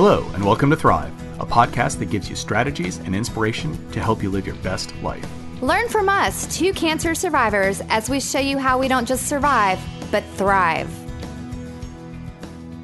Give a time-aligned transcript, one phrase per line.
[0.00, 4.22] Hello, and welcome to Thrive, a podcast that gives you strategies and inspiration to help
[4.22, 5.28] you live your best life.
[5.60, 9.80] Learn from us, two cancer survivors, as we show you how we don't just survive,
[10.12, 10.88] but thrive.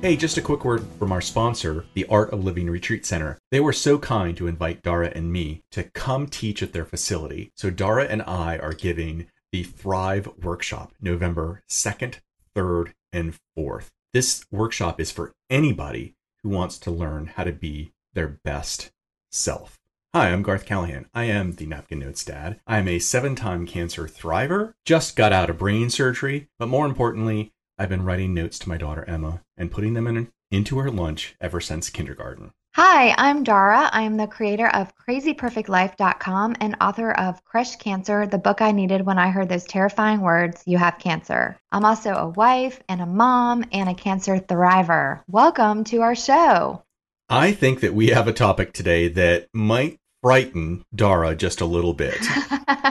[0.03, 3.39] Hey, just a quick word from our sponsor, the Art of Living Retreat Center.
[3.53, 7.53] They were so kind to invite Dara and me to come teach at their facility.
[7.55, 12.17] So, Dara and I are giving the Thrive Workshop November 2nd,
[12.57, 13.91] 3rd, and 4th.
[14.13, 18.93] This workshop is for anybody who wants to learn how to be their best
[19.33, 19.81] self.
[20.15, 21.07] Hi, I'm Garth Callahan.
[21.13, 22.61] I am the Napkin Notes dad.
[22.67, 26.87] I am a seven time cancer thriver, just got out of brain surgery, but more
[26.87, 30.91] importantly, I've been writing notes to my daughter Emma and putting them in, into her
[30.91, 32.53] lunch ever since kindergarten.
[32.77, 33.89] Hi, I'm Dara.
[33.93, 39.17] I'm the creator of crazyperfectlife.com and author of Crush Cancer, the book I needed when
[39.17, 41.57] I heard those terrifying words, you have cancer.
[41.71, 45.21] I'm also a wife and a mom and a cancer thriver.
[45.29, 46.83] Welcome to our show.
[47.29, 51.95] I think that we have a topic today that might frighten Dara just a little
[51.95, 52.27] bit.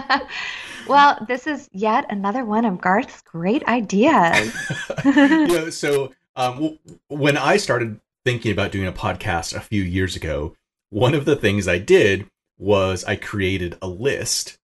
[0.88, 4.56] well, this is yet another one of Garth's great ideas.
[5.03, 10.16] you know, so um, when I started thinking about doing a podcast a few years
[10.16, 10.56] ago,
[10.90, 14.58] one of the things I did was I created a list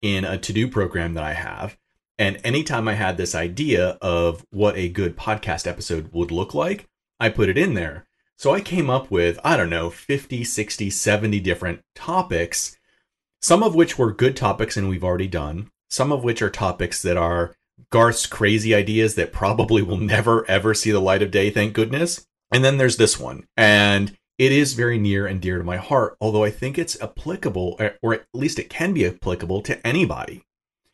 [0.00, 1.76] in a to do program that I have.
[2.18, 6.86] And anytime I had this idea of what a good podcast episode would look like,
[7.18, 8.06] I put it in there.
[8.36, 12.76] So I came up with, I don't know, 50, 60, 70 different topics,
[13.40, 17.02] some of which were good topics and we've already done, some of which are topics
[17.02, 17.54] that are
[17.90, 22.26] Garth's crazy ideas that probably will never ever see the light of day, thank goodness.
[22.52, 23.46] And then there's this one.
[23.56, 27.80] And it is very near and dear to my heart, although I think it's applicable,
[28.02, 30.42] or at least it can be applicable to anybody.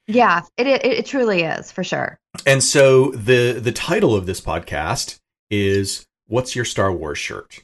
[0.07, 2.19] Yeah, it, it, it truly is for sure.
[2.47, 5.19] And so the the title of this podcast
[5.51, 7.63] is "What's Your Star Wars Shirt?"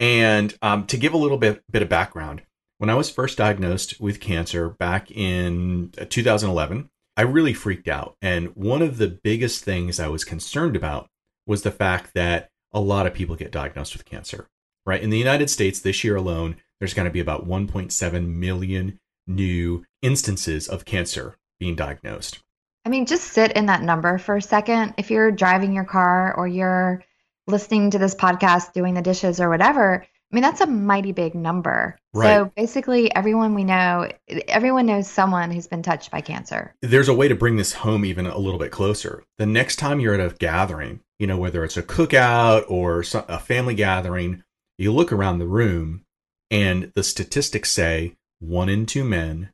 [0.00, 2.42] And um, to give a little bit bit of background,
[2.78, 8.16] when I was first diagnosed with cancer back in uh, 2011, I really freaked out.
[8.20, 11.08] And one of the biggest things I was concerned about
[11.46, 14.46] was the fact that a lot of people get diagnosed with cancer,
[14.84, 15.02] right?
[15.02, 19.84] In the United States this year alone, there's going to be about 1.7 million new
[20.02, 22.40] instances of cancer being diagnosed.
[22.84, 24.92] I mean, just sit in that number for a second.
[24.98, 27.02] If you're driving your car or you're
[27.46, 31.34] listening to this podcast, doing the dishes or whatever, I mean, that's a mighty big
[31.34, 31.98] number.
[32.12, 32.34] Right.
[32.34, 34.10] So basically, everyone we know,
[34.48, 36.74] everyone knows someone who's been touched by cancer.
[36.82, 39.22] There's a way to bring this home even a little bit closer.
[39.38, 43.38] The next time you're at a gathering, you know, whether it's a cookout or a
[43.38, 44.42] family gathering,
[44.78, 46.04] you look around the room
[46.50, 49.50] and the statistics say one in two men,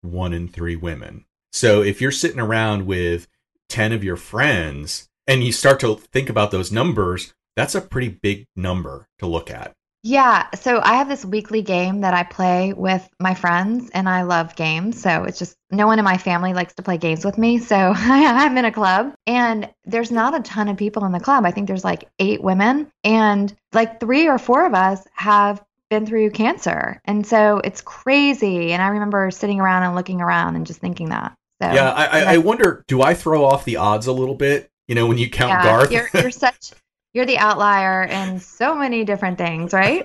[0.00, 1.26] one in three women.
[1.52, 3.28] So if you're sitting around with
[3.68, 8.08] 10 of your friends and you start to think about those numbers, that's a pretty
[8.08, 9.74] big number to look at.
[10.06, 14.20] Yeah, so I have this weekly game that I play with my friends, and I
[14.24, 15.00] love games.
[15.00, 17.56] So it's just no one in my family likes to play games with me.
[17.56, 21.46] So I'm in a club, and there's not a ton of people in the club.
[21.46, 26.04] I think there's like eight women, and like three or four of us have been
[26.04, 27.00] through cancer.
[27.06, 28.72] And so it's crazy.
[28.72, 31.34] And I remember sitting around and looking around and just thinking that.
[31.62, 34.68] So, yeah, I, I, I wonder do I throw off the odds a little bit?
[34.86, 35.90] You know, when you count yeah, Garth?
[35.90, 36.72] You're, you're such
[37.14, 40.02] you're the outlier in so many different things, right?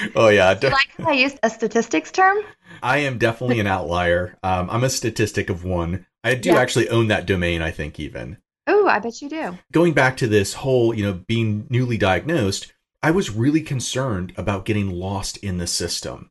[0.16, 0.54] oh yeah.
[0.54, 2.38] Do you like how I used a statistics term?
[2.82, 4.36] I am definitely an outlier.
[4.42, 6.06] Um, I'm a statistic of one.
[6.24, 6.56] I do yeah.
[6.56, 7.62] actually own that domain.
[7.62, 8.38] I think even.
[8.66, 9.58] Oh, I bet you do.
[9.72, 12.72] Going back to this whole, you know, being newly diagnosed,
[13.02, 16.30] I was really concerned about getting lost in the system.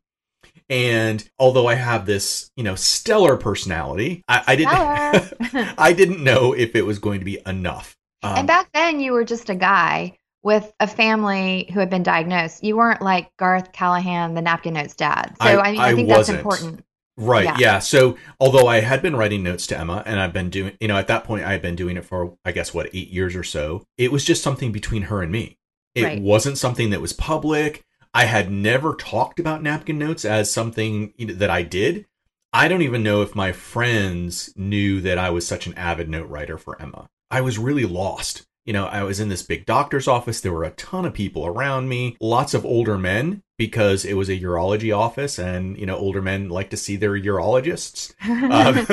[0.69, 6.53] And although I have this, you know, stellar personality, I, I didn't, I didn't know
[6.53, 7.96] if it was going to be enough.
[8.31, 12.03] Um, and back then, you were just a guy with a family who had been
[12.03, 12.63] diagnosed.
[12.63, 15.35] You weren't like Garth Callahan, the Napkin Notes dad.
[15.41, 16.37] So I, I mean, I, I think wasn't.
[16.37, 16.85] that's important.
[17.17, 17.45] Right.
[17.45, 17.57] Yeah.
[17.59, 17.79] yeah.
[17.79, 20.97] So although I had been writing notes to Emma and I've been doing, you know,
[20.97, 23.43] at that point I had been doing it for, I guess, what, eight years or
[23.43, 25.57] so, it was just something between her and me.
[25.95, 26.21] It right.
[26.21, 27.83] wasn't something that was public.
[28.13, 32.05] I had never talked about napkin notes as something that I did.
[32.53, 36.29] I don't even know if my friends knew that I was such an avid note
[36.29, 37.09] writer for Emma.
[37.29, 38.43] I was really lost.
[38.65, 40.41] You know, I was in this big doctor's office.
[40.41, 44.27] There were a ton of people around me, lots of older men because it was
[44.27, 48.13] a urology office and, you know, older men like to see their urologists.
[48.29, 48.75] um,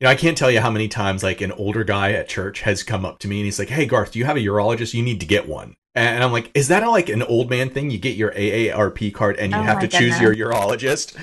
[0.00, 2.62] you know, I can't tell you how many times like an older guy at church
[2.62, 4.92] has come up to me and he's like, Hey, Garth, do you have a urologist?
[4.92, 5.76] You need to get one.
[5.94, 7.90] And I'm like, is that a, like an old man thing?
[7.90, 10.18] You get your AARP card and you oh have to goodness.
[10.18, 11.14] choose your urologist.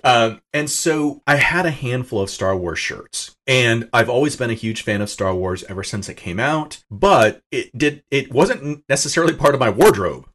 [0.04, 4.50] um, and so I had a handful of Star Wars shirts, and I've always been
[4.50, 6.82] a huge fan of Star Wars ever since it came out.
[6.90, 10.28] But it did it wasn't necessarily part of my wardrobe.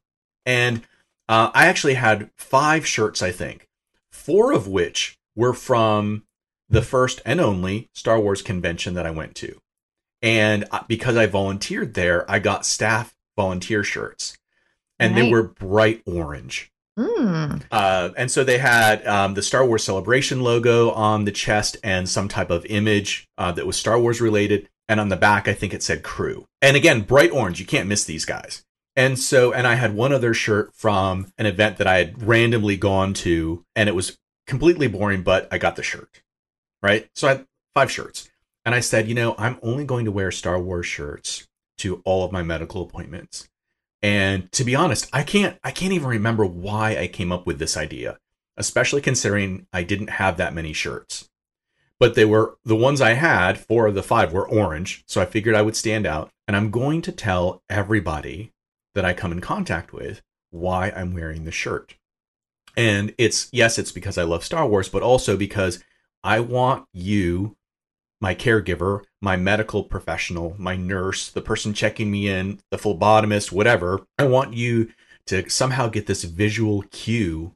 [0.46, 0.82] And
[1.26, 3.66] Uh, I actually had five shirts, I think,
[4.12, 6.24] four of which were from
[6.68, 9.58] the first and only Star Wars convention that I went to.
[10.20, 14.36] And uh, because I volunteered there, I got staff volunteer shirts,
[14.98, 15.22] and right.
[15.22, 16.70] they were bright orange.
[16.98, 17.62] Mm.
[17.70, 22.08] Uh, and so they had um, the Star Wars Celebration logo on the chest and
[22.08, 24.68] some type of image uh, that was Star Wars related.
[24.88, 26.46] And on the back, I think it said crew.
[26.60, 27.58] And again, bright orange.
[27.58, 28.64] You can't miss these guys.
[28.96, 32.76] And so, and I had one other shirt from an event that I had randomly
[32.76, 34.16] gone to, and it was
[34.46, 36.22] completely boring, but I got the shirt.
[36.82, 37.08] Right.
[37.14, 38.30] So I had five shirts.
[38.64, 41.46] And I said, you know, I'm only going to wear Star Wars shirts
[41.78, 43.48] to all of my medical appointments.
[44.02, 47.58] And to be honest, I can't I can't even remember why I came up with
[47.58, 48.18] this idea,
[48.56, 51.30] especially considering I didn't have that many shirts.
[51.98, 55.26] But they were the ones I had, four of the five were orange, so I
[55.26, 56.30] figured I would stand out.
[56.46, 58.52] And I'm going to tell everybody
[58.94, 61.94] that I come in contact with why I'm wearing the shirt.
[62.76, 65.82] And it's yes, it's because I love Star Wars, but also because
[66.22, 67.56] I want you
[68.20, 74.06] my caregiver, my medical professional, my nurse, the person checking me in, the phlebotomist, whatever.
[74.18, 74.90] I want you
[75.26, 77.54] to somehow get this visual cue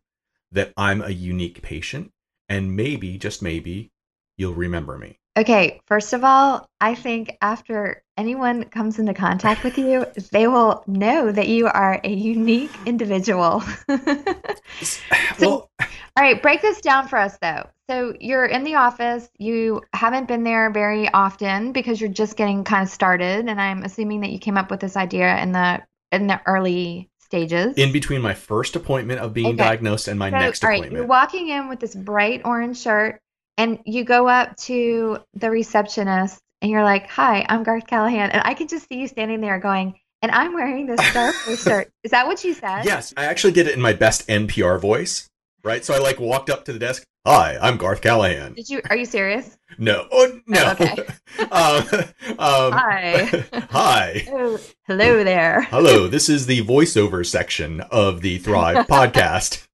[0.50, 2.12] that I'm a unique patient.
[2.48, 3.90] And maybe, just maybe,
[4.38, 5.18] you'll remember me.
[5.38, 10.82] Okay, first of all, I think after anyone comes into contact with you, they will
[10.88, 13.60] know that you are a unique individual.
[14.82, 15.00] so,
[15.38, 15.86] well, all
[16.16, 17.68] right, break this down for us though.
[17.88, 22.64] So you're in the office, you haven't been there very often because you're just getting
[22.64, 25.80] kind of started, and I'm assuming that you came up with this idea in the
[26.10, 27.76] in the early stages.
[27.76, 29.56] In between my first appointment of being okay.
[29.56, 30.84] diagnosed and my so, next appointment.
[30.84, 33.20] All right, you're walking in with this bright orange shirt
[33.58, 38.42] and you go up to the receptionist and you're like, "Hi, I'm Garth Callahan," and
[38.44, 41.92] I can just see you standing there going, "And I'm wearing this Star Wars shirt."
[42.04, 42.84] Is that what you said?
[42.84, 45.28] Yes, I actually did it in my best NPR voice.
[45.64, 47.04] Right, so I like walked up to the desk.
[47.26, 48.54] Hi, I'm Garth Callahan.
[48.54, 48.80] Did you?
[48.88, 49.56] Are you serious?
[49.80, 50.08] No.
[50.10, 50.64] Oh no.
[50.64, 51.06] Oh, okay.
[51.52, 53.44] um, um, hi.
[53.70, 54.26] hi.
[54.28, 54.58] Oh,
[54.88, 55.62] hello there.
[55.64, 56.08] hello.
[56.08, 59.68] This is the voiceover section of the Thrive podcast.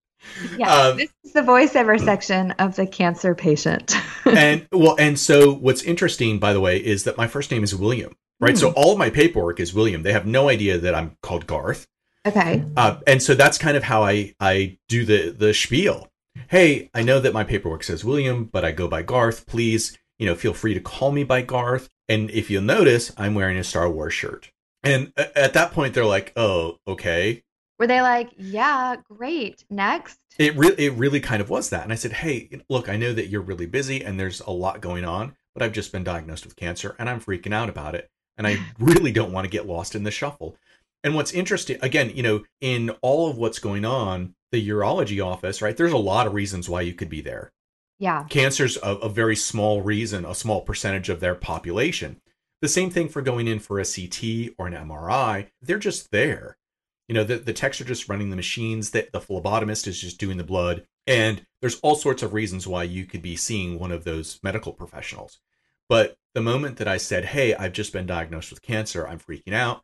[0.58, 3.94] Yeah, um, this is the voiceover section of the cancer patient.
[4.24, 7.74] and well, and so what's interesting, by the way, is that my first name is
[7.74, 8.16] William.
[8.40, 8.54] Right.
[8.54, 8.58] Mm.
[8.58, 10.02] So all of my paperwork is William.
[10.02, 11.86] They have no idea that I'm called Garth.
[12.26, 12.64] Okay.
[12.76, 16.08] Uh, and so that's kind of how I I do the the spiel.
[16.48, 19.46] Hey, I know that my paperwork says William, but I go by Garth.
[19.46, 21.88] Please, you know, feel free to call me by Garth.
[22.08, 24.50] And if you'll notice, I'm wearing a Star Wars shirt.
[24.82, 27.43] And at that point, they're like, "Oh, okay."
[27.78, 30.18] Were they like, "Yeah, great, next"?
[30.38, 31.84] It really, it really kind of was that.
[31.84, 34.80] And I said, hey, look, I know that you're really busy and there's a lot
[34.80, 38.10] going on, but I've just been diagnosed with cancer and I'm freaking out about it.
[38.36, 40.56] And I really don't want to get lost in the shuffle.
[41.04, 45.60] And what's interesting, again, you know, in all of what's going on, the urology office,
[45.60, 45.76] right?
[45.76, 47.52] There's a lot of reasons why you could be there.
[47.98, 48.24] Yeah.
[48.28, 52.20] Cancer's a, a very small reason, a small percentage of their population.
[52.60, 55.48] The same thing for going in for a CT or an MRI.
[55.60, 56.56] They're just there.
[57.08, 60.18] You know, the, the techs are just running the machines, that the phlebotomist is just
[60.18, 60.86] doing the blood.
[61.06, 64.72] And there's all sorts of reasons why you could be seeing one of those medical
[64.72, 65.38] professionals.
[65.88, 69.52] But the moment that I said, Hey, I've just been diagnosed with cancer, I'm freaking
[69.52, 69.82] out.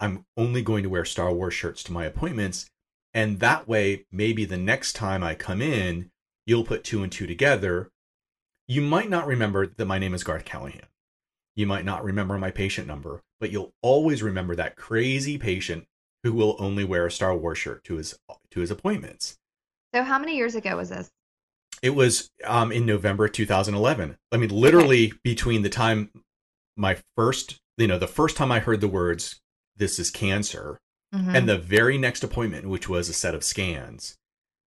[0.00, 2.68] I'm only going to wear Star Wars shirts to my appointments.
[3.14, 6.10] And that way, maybe the next time I come in,
[6.44, 7.90] you'll put two and two together.
[8.68, 10.86] You might not remember that my name is Garth Callahan.
[11.54, 15.86] You might not remember my patient number, but you'll always remember that crazy patient
[16.26, 18.18] who will only wear a Star Wars shirt to his
[18.50, 19.36] to his appointments.
[19.94, 21.08] So how many years ago was this?
[21.82, 24.16] It was um, in November 2011.
[24.32, 25.18] I mean, literally okay.
[25.22, 26.10] between the time
[26.76, 29.40] my first, you know, the first time I heard the words
[29.76, 30.78] "this is cancer"
[31.14, 31.36] mm-hmm.
[31.36, 34.16] and the very next appointment, which was a set of scans,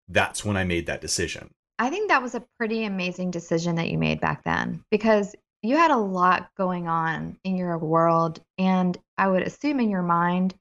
[0.07, 1.51] that's when I made that decision.
[1.81, 5.77] I think that was a pretty amazing decision that you made back then because you
[5.77, 10.55] had a lot going on in your world and I would assume in your mind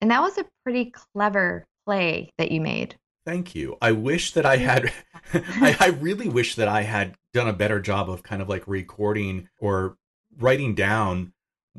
[0.00, 2.96] and that was a pretty clever play that you made.
[3.26, 3.76] Thank you.
[3.80, 4.92] I wish that I had,
[5.34, 8.66] I, I really wish that I had done a better job of kind of like
[8.66, 9.96] recording or
[10.38, 11.32] writing down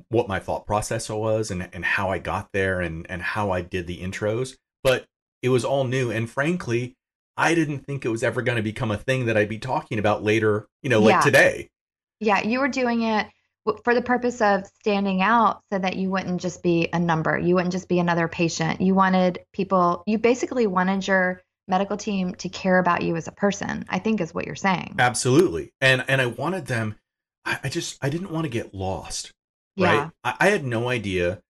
[0.10, 3.62] what my thought process was and, and how I got there and, and how I
[3.62, 4.56] did the intros.
[4.84, 5.06] But
[5.42, 6.12] it was all new.
[6.12, 6.96] And frankly,
[7.36, 10.00] I didn't think it was ever going to become a thing that I'd be talking
[10.00, 11.22] about later, you know, like yeah.
[11.22, 11.70] today.
[12.20, 13.28] Yeah, you were doing it
[13.84, 17.56] for the purpose of standing out so that you wouldn't just be a number you
[17.56, 18.82] wouldn't just be another patient.
[18.82, 23.32] You wanted people you basically wanted your medical team to care about you as a
[23.32, 24.96] person i think is what you're saying.
[25.00, 25.72] Absolutely.
[25.80, 26.96] And and i wanted them
[27.46, 29.32] i, I just i didn't want to get lost
[29.78, 29.94] right?
[29.94, 30.10] Yeah.
[30.24, 31.42] I, I had no idea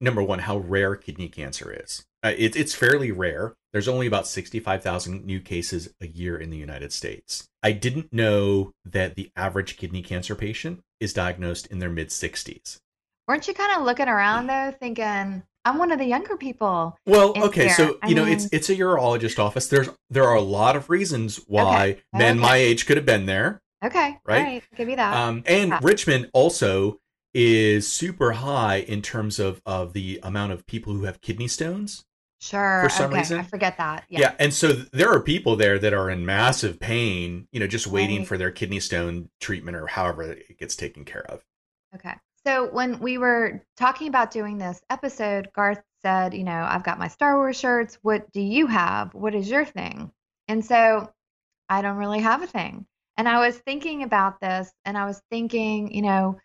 [0.00, 2.04] number one, how rare kidney cancer is.
[2.22, 3.54] Uh, it, it's fairly rare.
[3.72, 7.48] There's only about 65,000 new cases a year in the United States.
[7.62, 12.78] I didn't know that the average kidney cancer patient is diagnosed in their mid 60s.
[13.28, 16.96] Weren't you kind of looking around though, thinking, I'm one of the younger people.
[17.06, 17.74] Well, okay, here.
[17.74, 18.34] so you I know mean...
[18.34, 19.68] it's it's a urologist office.
[19.68, 22.02] There's there are a lot of reasons why okay.
[22.12, 22.40] men okay.
[22.40, 23.60] my age could have been there.
[23.84, 24.62] Okay, right.
[24.74, 25.14] Give you that.
[25.14, 25.80] Um, and yeah.
[25.82, 26.98] Richmond also
[27.32, 32.04] is super high in terms of of the amount of people who have kidney stones.
[32.40, 32.80] Sure.
[32.84, 33.18] For some okay.
[33.18, 34.04] reason, I forget that.
[34.08, 34.20] Yeah.
[34.20, 34.34] yeah.
[34.38, 38.20] and so there are people there that are in massive pain, you know, just waiting
[38.20, 38.28] right.
[38.28, 41.44] for their kidney stone treatment or however it gets taken care of.
[41.94, 42.14] Okay.
[42.46, 46.98] So when we were talking about doing this episode, Garth said, you know, I've got
[46.98, 47.98] my Star Wars shirts.
[48.00, 49.12] What do you have?
[49.12, 50.10] What is your thing?
[50.48, 51.12] And so
[51.68, 52.86] I don't really have a thing.
[53.18, 56.38] And I was thinking about this and I was thinking, you know,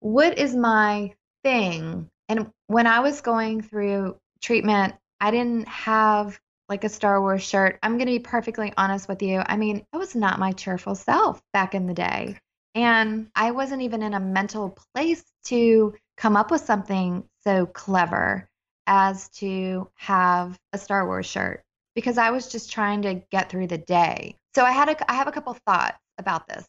[0.00, 1.14] what is my
[1.44, 2.10] thing?
[2.28, 6.38] And when I was going through treatment, I didn't have
[6.68, 7.78] like a Star Wars shirt.
[7.82, 9.42] I'm going to be perfectly honest with you.
[9.44, 12.38] I mean, I was not my cheerful self back in the day.
[12.74, 18.48] And I wasn't even in a mental place to come up with something so clever
[18.86, 21.62] as to have a Star Wars shirt
[21.94, 24.36] because I was just trying to get through the day.
[24.54, 26.64] So I had a I have a couple thoughts about this.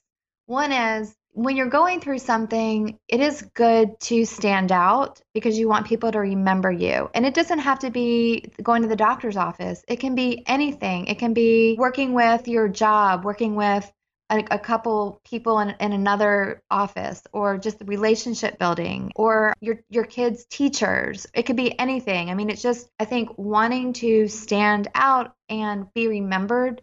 [0.48, 5.68] One is when you're going through something, it is good to stand out because you
[5.68, 7.10] want people to remember you.
[7.14, 11.08] And it doesn't have to be going to the doctor's office, it can be anything.
[11.08, 13.92] It can be working with your job, working with
[14.30, 20.06] a, a couple people in, in another office, or just relationship building, or your, your
[20.06, 21.28] kids' teachers.
[21.34, 22.30] It could be anything.
[22.30, 26.82] I mean, it's just, I think, wanting to stand out and be remembered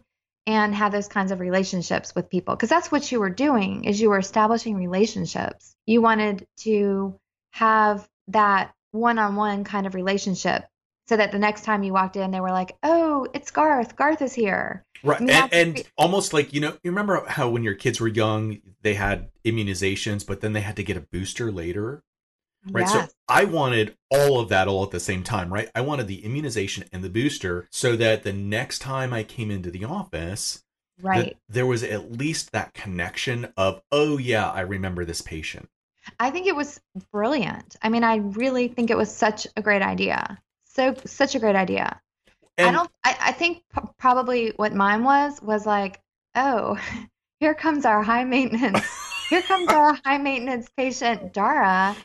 [0.49, 2.55] and have those kinds of relationships with people.
[2.55, 5.75] Because that's what you were doing is you were establishing relationships.
[5.85, 7.19] You wanted to
[7.51, 10.65] have that one-on-one kind of relationship
[11.07, 13.95] so that the next time you walked in they were like oh it's garth.
[13.95, 14.83] Garth is here.
[15.03, 18.07] Right mean, and, and almost like you know you remember how when your kids were
[18.07, 22.03] young they had immunizations but then they had to get a booster later
[22.71, 22.91] right yes.
[22.91, 25.69] so i wanted all of that all at the same time right?
[25.73, 29.71] I wanted the immunization and the booster so that the next time i came into
[29.71, 30.63] the office
[31.01, 31.37] right.
[31.47, 35.69] there was at least that connection of oh yeah i remember this patient.
[36.19, 37.75] I think it was brilliant.
[37.81, 40.39] I mean i really think it was such a great idea.
[40.65, 41.99] So such a great idea.
[42.57, 46.01] And, i don't I, I think p- probably what mine was was like
[46.35, 46.77] oh
[47.39, 48.85] here comes our high maintenance
[49.29, 51.95] here comes our high maintenance patient dara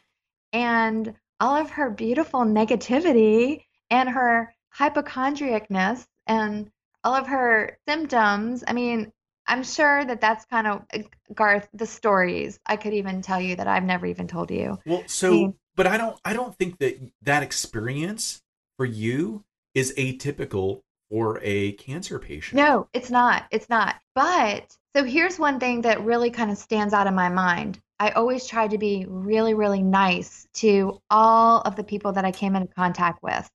[0.55, 6.71] and all of her beautiful negativity and her hypochondriacness and
[7.03, 8.65] all of her symptoms.
[8.67, 9.13] I mean,
[9.47, 11.01] I'm sure that that's kind of uh,
[11.35, 14.79] Garth the stories I could even tell you that I've never even told you.
[14.87, 18.41] Well, so I mean, but I don't I don't think that that experience
[18.79, 19.45] for you
[19.75, 22.57] is atypical for a cancer patient.
[22.57, 23.45] No, it's not.
[23.51, 23.97] It's not.
[24.15, 27.81] But so here's one thing that really kind of stands out in my mind.
[27.99, 32.33] I always tried to be really, really nice to all of the people that I
[32.33, 33.49] came into contact with,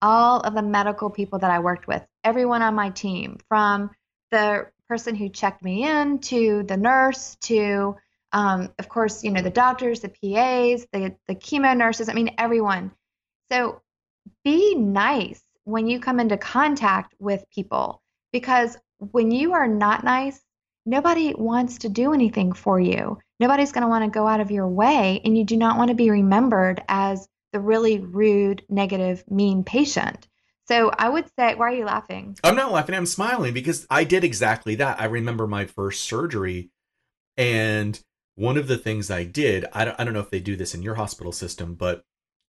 [0.00, 3.90] all of the medical people that I worked with, everyone on my team, from
[4.30, 7.96] the person who checked me in to the nurse to,
[8.32, 12.34] um, of course, you know, the doctors, the PAs, the, the chemo nurses, I mean,
[12.38, 12.92] everyone.
[13.50, 13.82] So
[14.44, 20.40] be nice when you come into contact with people because when you are not nice,
[20.86, 23.18] nobody wants to do anything for you.
[23.42, 25.88] Nobody's going to want to go out of your way, and you do not want
[25.88, 30.28] to be remembered as the really rude, negative, mean patient.
[30.68, 32.38] So I would say, why are you laughing?
[32.44, 32.94] I'm not laughing.
[32.94, 35.00] I'm smiling because I did exactly that.
[35.00, 36.70] I remember my first surgery,
[37.36, 38.00] and
[38.36, 40.72] one of the things I did, I don't, I don't know if they do this
[40.72, 42.04] in your hospital system, but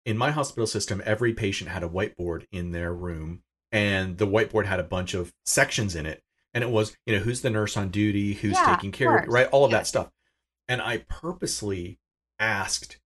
[0.06, 4.68] in my hospital system, every patient had a whiteboard in their room, and the whiteboard
[4.68, 6.22] had a bunch of sections in it
[6.54, 9.28] and it was you know who's the nurse on duty who's yeah, taking care of,
[9.28, 9.78] right all of yeah.
[9.78, 10.10] that stuff
[10.74, 11.98] and i purposely
[12.40, 12.98] asked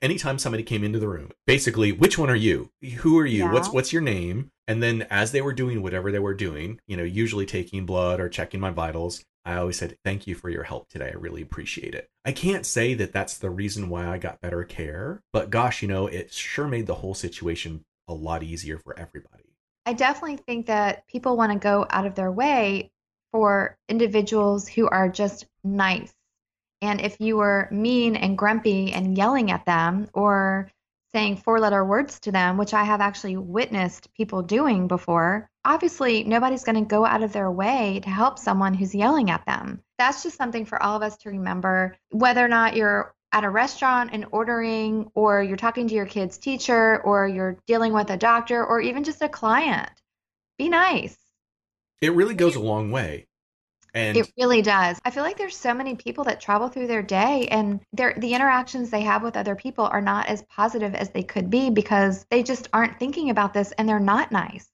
[0.00, 2.70] anytime somebody came into the room basically which one are you?
[2.98, 3.44] Who are you?
[3.44, 3.52] Yeah.
[3.52, 4.50] what's what's your name?
[4.66, 8.20] And then as they were doing whatever they were doing you know usually taking blood
[8.20, 11.10] or checking my vitals i always said thank you for your help today.
[11.12, 12.08] I really appreciate it.
[12.24, 15.88] I can't say that that's the reason why i got better care but gosh you
[15.88, 19.44] know it sure made the whole situation a lot easier for everybody.
[19.86, 22.90] I definitely think that people want to go out of their way
[23.32, 26.12] for individuals who are just nice.
[26.80, 30.70] And if you were mean and grumpy and yelling at them or
[31.12, 36.24] saying four letter words to them, which I have actually witnessed people doing before, obviously
[36.24, 39.80] nobody's going to go out of their way to help someone who's yelling at them.
[39.98, 43.50] That's just something for all of us to remember, whether or not you're at a
[43.50, 48.16] restaurant and ordering, or you're talking to your kid's teacher, or you're dealing with a
[48.16, 49.90] doctor, or even just a client.
[50.58, 51.16] Be nice.
[52.00, 53.27] It really goes a long way.
[53.94, 55.00] And it really does.
[55.04, 58.34] I feel like there's so many people that travel through their day and their the
[58.34, 62.26] interactions they have with other people are not as positive as they could be because
[62.30, 64.68] they just aren't thinking about this and they're not nice.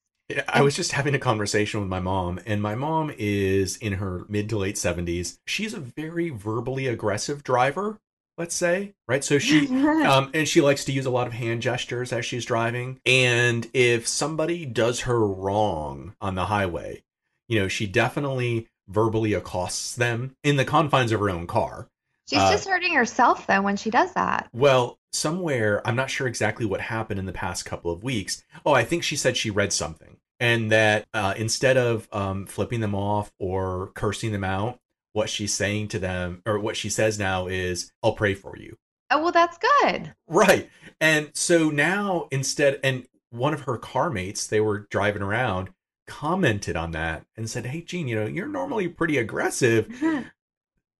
[0.48, 4.24] I was just having a conversation with my mom, and my mom is in her
[4.28, 5.38] mid to late 70s.
[5.46, 7.98] She's a very verbally aggressive driver,
[8.38, 9.22] let's say, right?
[9.22, 12.46] So she, um, and she likes to use a lot of hand gestures as she's
[12.46, 13.00] driving.
[13.04, 17.02] And if somebody does her wrong on the highway,
[17.46, 21.88] you know, she definitely verbally accosts them in the confines of her own car.
[22.28, 24.48] She's uh, just hurting herself though when she does that.
[24.52, 28.42] Well, somewhere, I'm not sure exactly what happened in the past couple of weeks.
[28.64, 32.80] Oh, I think she said she read something and that uh, instead of um, flipping
[32.80, 34.78] them off or cursing them out,
[35.12, 38.76] what she's saying to them or what she says now is, I'll pray for you.
[39.10, 40.14] Oh, well, that's good.
[40.26, 40.68] Right.
[41.00, 45.70] And so now instead, and one of her car mates, they were driving around,
[46.06, 49.88] commented on that and said, Hey, Gene, you know, you're normally pretty aggressive.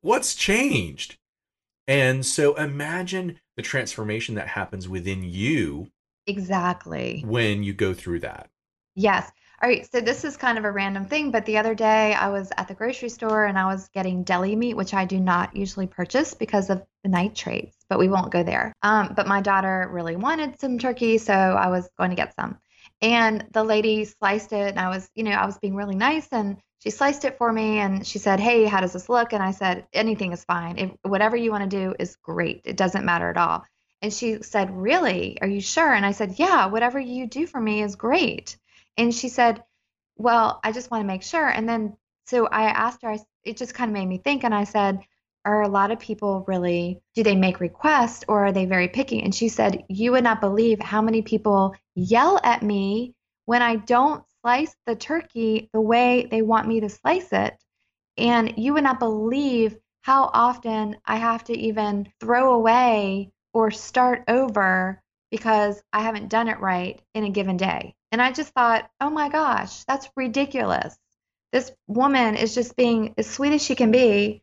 [0.01, 1.19] What's changed?
[1.87, 5.91] And so imagine the transformation that happens within you.
[6.27, 7.23] Exactly.
[7.27, 8.49] When you go through that.
[8.95, 9.31] Yes.
[9.63, 9.91] All right.
[9.91, 12.69] So this is kind of a random thing, but the other day I was at
[12.69, 16.35] the grocery store and I was getting deli meat, which I do not usually purchase
[16.35, 18.73] because of the nitrates, but we won't go there.
[18.83, 22.59] Um, but my daughter really wanted some turkey, so I was going to get some.
[23.05, 26.27] And the lady sliced it, and I was, you know, I was being really nice,
[26.33, 29.43] and she sliced it for me, and she said, "Hey, how does this look?" And
[29.43, 30.79] I said, "Anything is fine.
[30.79, 32.63] If, whatever you want to do is great.
[32.65, 33.65] It doesn't matter at all."
[34.03, 35.39] And she said, "Really?
[35.43, 36.67] Are you sure?" And I said, "Yeah.
[36.67, 38.57] Whatever you do for me is great."
[38.97, 39.63] And she said,
[40.17, 41.49] Well, I just want to make sure.
[41.49, 41.97] And then,
[42.27, 44.45] so I asked her, I, it just kind of made me think.
[44.45, 45.01] And I said,
[45.45, 49.23] Are a lot of people really, do they make requests or are they very picky?
[49.23, 53.15] And she said, You would not believe how many people yell at me
[53.47, 57.57] when I don't slice the turkey the way they want me to slice it.
[58.17, 64.25] And you would not believe how often I have to even throw away or start
[64.29, 67.95] over because I haven't done it right in a given day.
[68.13, 70.97] And I just thought, oh my gosh, that's ridiculous.
[71.53, 74.43] This woman is just being as sweet as she can be.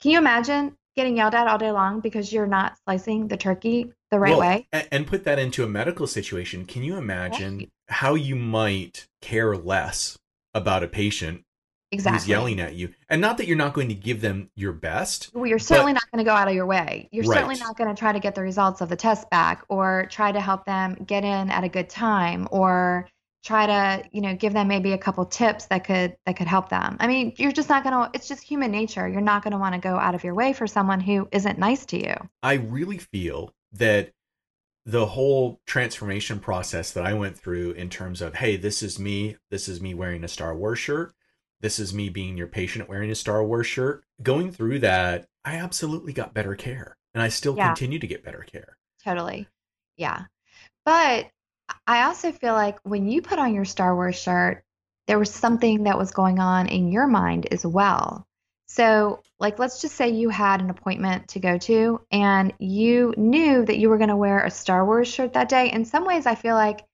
[0.00, 3.92] Can you imagine getting yelled at all day long because you're not slicing the turkey
[4.10, 4.68] the right well, way?
[4.72, 6.64] And put that into a medical situation.
[6.64, 7.68] Can you imagine right.
[7.88, 10.16] how you might care less
[10.54, 11.42] about a patient
[11.92, 12.18] exactly.
[12.18, 12.94] who's yelling at you.
[13.08, 15.30] And not that you're not going to give them your best.
[15.34, 17.08] Well, you're certainly but, not going to go out of your way.
[17.12, 17.36] You're right.
[17.36, 20.32] certainly not going to try to get the results of the test back or try
[20.32, 23.08] to help them get in at a good time or
[23.44, 26.68] try to, you know, give them maybe a couple tips that could that could help
[26.68, 26.96] them.
[26.98, 29.06] I mean, you're just not going to it's just human nature.
[29.06, 31.58] You're not going to want to go out of your way for someone who isn't
[31.58, 32.14] nice to you.
[32.42, 34.12] I really feel that
[34.84, 39.36] the whole transformation process that I went through in terms of, hey, this is me,
[39.50, 41.12] this is me wearing a Star Wars shirt,
[41.60, 44.04] this is me being your patient wearing a Star Wars shirt.
[44.22, 46.96] Going through that, I absolutely got better care.
[47.14, 47.68] And I still yeah.
[47.68, 48.76] continue to get better care.
[49.02, 49.48] Totally.
[49.96, 50.24] Yeah.
[50.84, 51.30] But
[51.86, 54.62] I also feel like when you put on your Star Wars shirt,
[55.06, 58.26] there was something that was going on in your mind as well.
[58.66, 63.64] So, like, let's just say you had an appointment to go to and you knew
[63.64, 65.70] that you were going to wear a Star Wars shirt that day.
[65.70, 66.84] In some ways, I feel like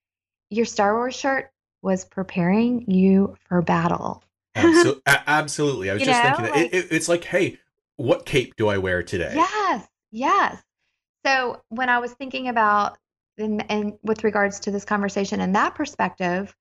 [0.51, 1.51] your Star Wars shirt
[1.83, 4.23] was preparing you for battle.
[4.55, 5.03] Absolutely.
[5.07, 5.91] absolutely.
[5.91, 7.59] I was you just know, thinking that like, it, it, it's like, hey,
[7.97, 9.33] what cape do I wear today?
[9.35, 10.63] Yes, yes.
[11.25, 12.99] So when I was thinking about
[13.39, 16.55] and, and with regards to this conversation and that perspective,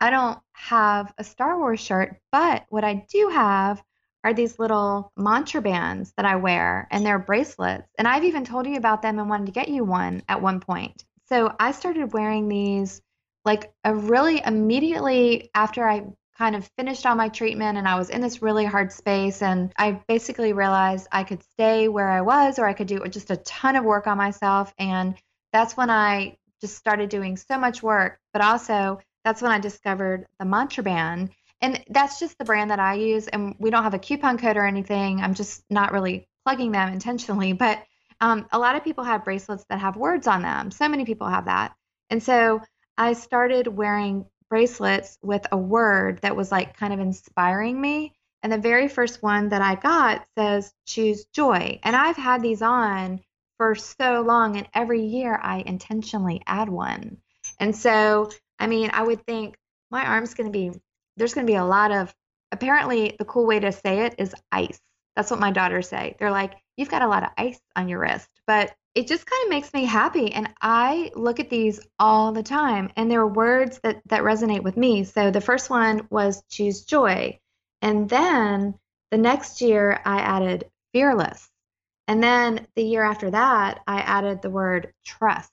[0.00, 3.82] I don't have a Star Wars shirt, but what I do have
[4.26, 7.86] are these little mantra bands that I wear and they're bracelets.
[7.96, 10.58] And I've even told you about them and wanted to get you one at one
[10.58, 11.04] point.
[11.28, 13.00] So I started wearing these
[13.44, 18.10] like a really immediately after I kind of finished all my treatment and I was
[18.10, 19.42] in this really hard space.
[19.42, 23.30] And I basically realized I could stay where I was or I could do just
[23.30, 24.74] a ton of work on myself.
[24.76, 25.14] And
[25.52, 28.18] that's when I just started doing so much work.
[28.32, 31.30] But also, that's when I discovered the Mantra Band.
[31.60, 33.28] And that's just the brand that I use.
[33.28, 35.20] And we don't have a coupon code or anything.
[35.20, 37.52] I'm just not really plugging them intentionally.
[37.52, 37.82] But
[38.20, 40.70] um, a lot of people have bracelets that have words on them.
[40.70, 41.74] So many people have that.
[42.10, 42.60] And so
[42.96, 48.14] I started wearing bracelets with a word that was like kind of inspiring me.
[48.42, 51.80] And the very first one that I got says choose joy.
[51.82, 53.20] And I've had these on
[53.56, 57.16] for so long, and every year I intentionally add one.
[57.58, 59.56] And so, I mean, I would think
[59.90, 60.78] my arm's going to be,
[61.16, 62.14] there's going to be a lot of,
[62.52, 64.80] apparently, the cool way to say it is ice.
[65.14, 66.16] That's what my daughters say.
[66.18, 68.28] They're like, you've got a lot of ice on your wrist.
[68.46, 70.32] but it just kind of makes me happy.
[70.32, 74.62] And I look at these all the time, and there are words that, that resonate
[74.62, 75.04] with me.
[75.04, 77.38] So the first one was choose joy.
[77.82, 78.74] And then
[79.10, 81.46] the next year, I added fearless.
[82.08, 85.50] And then the year after that, I added the word trust.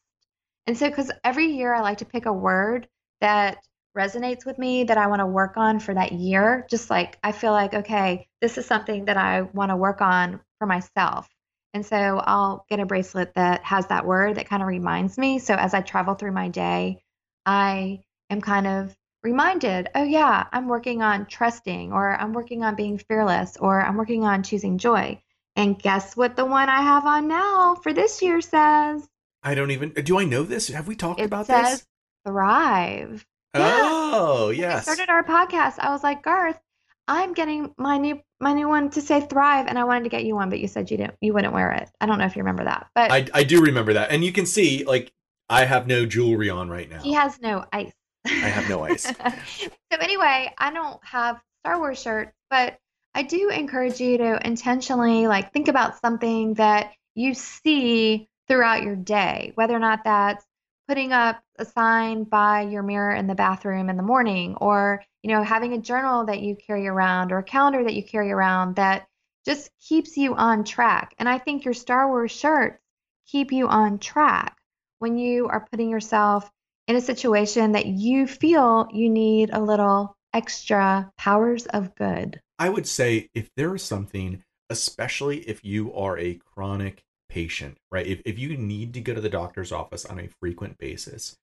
[0.65, 2.87] And so, because every year I like to pick a word
[3.19, 3.57] that
[3.97, 7.31] resonates with me that I want to work on for that year, just like I
[7.31, 11.29] feel like, okay, this is something that I want to work on for myself.
[11.73, 15.39] And so I'll get a bracelet that has that word that kind of reminds me.
[15.39, 17.03] So as I travel through my day,
[17.45, 22.75] I am kind of reminded, oh, yeah, I'm working on trusting, or I'm working on
[22.75, 25.21] being fearless, or I'm working on choosing joy.
[25.55, 29.07] And guess what the one I have on now for this year says?
[29.41, 30.67] I don't even, do I know this?
[30.69, 31.55] Have we talked about this?
[31.55, 31.87] it about says this?
[32.27, 33.25] Thrive.
[33.53, 36.59] Oh, When we started our podcast, I was like, Garth,
[37.07, 40.25] I'm getting my new my new one to say Thrive, and I wanted to get
[40.25, 41.89] you one, but you said you didn't you wouldn't wear it.
[42.01, 44.11] I don't know if you remember that, but I, I do remember that.
[44.11, 45.11] And you can see, like,
[45.49, 47.01] I have no jewelry on right now.
[47.01, 47.93] he has no ice.
[48.25, 49.03] I have no ice.
[49.13, 52.77] so anyway, I don't have Star Wars shirts, but
[53.13, 58.95] I do encourage you to intentionally like think about something that you see throughout your
[58.95, 60.43] day, whether or not that's
[60.87, 65.31] putting up a sign by your mirror in the bathroom in the morning or you
[65.31, 68.75] know having a journal that you carry around or a calendar that you carry around
[68.75, 69.07] that
[69.45, 71.13] just keeps you on track.
[71.17, 72.79] And i think your star wars shirts
[73.27, 74.57] keep you on track
[74.99, 76.49] when you are putting yourself
[76.87, 82.41] in a situation that you feel you need a little extra powers of good.
[82.59, 88.05] I would say if there is something, especially if you are a chronic patient, right?
[88.05, 91.35] If, if you need to go to the doctor's office on a frequent basis,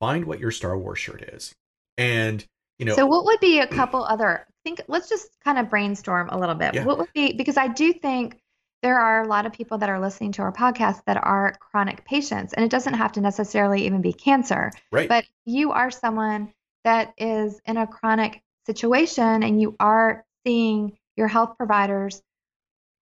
[0.00, 1.54] find what your Star Wars shirt is.
[1.98, 2.44] And,
[2.78, 6.28] you know, So what would be a couple other think let's just kind of brainstorm
[6.30, 6.74] a little bit.
[6.74, 6.84] Yeah.
[6.84, 8.38] What would be because I do think
[8.82, 12.04] there are a lot of people that are listening to our podcast that are chronic
[12.04, 14.72] patients and it doesn't have to necessarily even be cancer.
[14.90, 15.08] right.
[15.08, 16.52] But you are someone
[16.84, 22.22] that is in a chronic situation and you are seeing your health providers.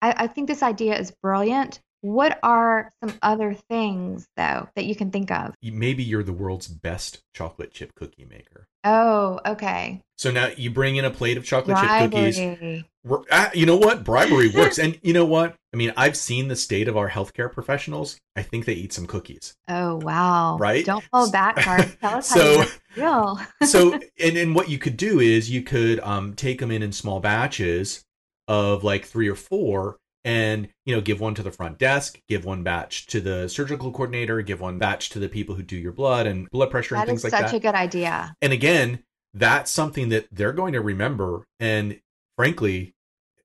[0.02, 1.82] I, I think this idea is brilliant.
[2.06, 5.56] What are some other things though that you can think of?
[5.63, 8.68] Maybe you're the world's best chocolate chip cookie maker.
[8.84, 10.02] Oh, okay.
[10.20, 12.38] So now you bring in a plate of chocolate chip cookies.
[12.38, 12.86] Bribery.
[13.32, 14.04] Ah, you know what?
[14.04, 14.78] Bribery works.
[14.78, 15.56] and you know what?
[15.74, 18.18] I mean, I've seen the state of our healthcare professionals.
[18.36, 19.56] I think they eat some cookies.
[19.68, 20.58] Oh wow!
[20.60, 20.86] Right?
[20.86, 22.00] Don't hold back, Garth.
[22.02, 23.39] Tell us how So- you feel.
[23.63, 26.91] so and and what you could do is you could um take them in in
[26.91, 28.04] small batches
[28.48, 32.43] of like three or four and you know give one to the front desk give
[32.43, 35.93] one batch to the surgical coordinator give one batch to the people who do your
[35.93, 38.35] blood and blood pressure and that things is like such that a good idea.
[38.41, 38.99] and again
[39.33, 42.01] that's something that they're going to remember and
[42.35, 42.93] frankly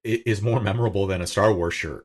[0.02, 2.04] it is more memorable than a star wars shirt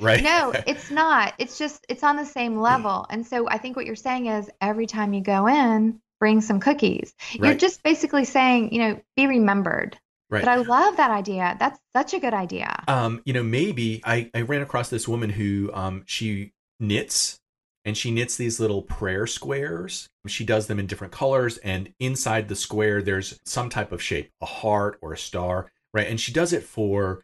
[0.00, 1.34] right No, it's not.
[1.38, 3.06] It's just it's on the same level.
[3.10, 6.60] And so I think what you're saying is every time you go in, bring some
[6.60, 7.12] cookies.
[7.32, 9.98] You're just basically saying, you know, be remembered.
[10.32, 11.56] Right But I love that idea.
[11.60, 12.82] That's such a good idea.
[12.88, 17.38] um, you know, maybe I, I ran across this woman who um, she knits
[17.84, 20.08] and she knits these little prayer squares.
[20.26, 24.30] She does them in different colors, and inside the square, there's some type of shape,
[24.40, 26.06] a heart or a star, right?
[26.06, 27.22] And she does it for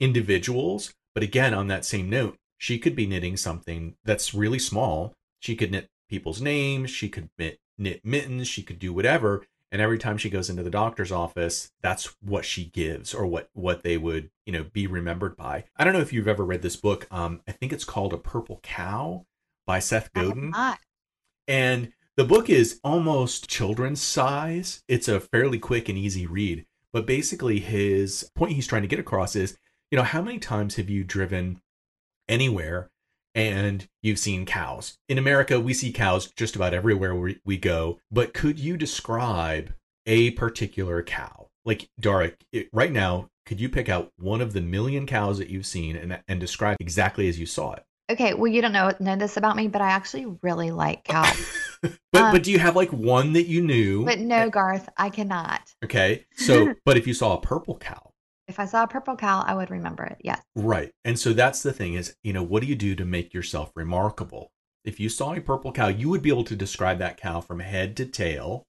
[0.00, 0.94] individuals.
[1.14, 5.12] But again, on that same note, she could be knitting something that's really small.
[5.40, 9.82] She could knit people's names, she could knit, knit mittens, she could do whatever and
[9.82, 13.82] every time she goes into the doctor's office that's what she gives or what what
[13.82, 15.64] they would you know be remembered by.
[15.76, 18.18] I don't know if you've ever read this book um i think it's called a
[18.18, 19.26] purple cow
[19.66, 20.50] by seth godin.
[20.50, 20.78] not.
[21.46, 24.82] and the book is almost children's size.
[24.88, 26.66] It's a fairly quick and easy read.
[26.92, 29.56] But basically his point he's trying to get across is
[29.92, 31.60] you know how many times have you driven
[32.28, 32.90] anywhere
[33.38, 34.98] and you've seen cows.
[35.08, 38.00] In America, we see cows just about everywhere we, we go.
[38.10, 39.72] But could you describe
[40.06, 41.48] a particular cow?
[41.64, 45.50] Like, Dara, it, right now, could you pick out one of the million cows that
[45.50, 47.84] you've seen and, and describe exactly as you saw it?
[48.10, 51.46] Okay, well you don't know know this about me, but I actually really like cows.
[51.82, 54.04] but Um, but do you have like one that you knew?
[54.04, 55.60] but no, Garth, I cannot.
[55.84, 56.24] Okay.
[56.34, 58.07] So, but if you saw a purple cow,
[58.48, 60.16] If I saw a purple cow, I would remember it.
[60.24, 60.40] Yes.
[60.56, 60.90] Right.
[61.04, 63.70] And so that's the thing is, you know, what do you do to make yourself
[63.76, 64.50] remarkable?
[64.84, 67.60] If you saw a purple cow, you would be able to describe that cow from
[67.60, 68.64] head to tail.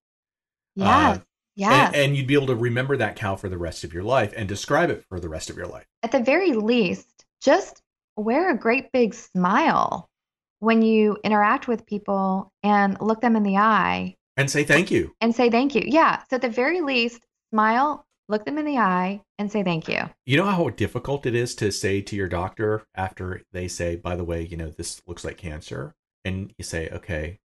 [0.76, 1.10] Yeah.
[1.12, 1.18] Uh,
[1.56, 1.88] yes.
[1.88, 4.34] And, and you'd be able to remember that cow for the rest of your life
[4.36, 5.86] and describe it for the rest of your life.
[6.04, 7.82] At the very least, just
[8.18, 10.10] wear a great big smile
[10.60, 15.14] when you interact with people and look them in the eye And say thank you.
[15.22, 15.84] and say thank you.
[15.86, 16.22] Yeah.
[16.30, 20.00] So at the very least, smile, look them in the eye, and say thank you.
[20.26, 24.16] You know how difficult it is to say to your doctor after they say, by
[24.16, 25.94] the way, you know, this looks like cancer?
[26.24, 27.40] And you say, okay,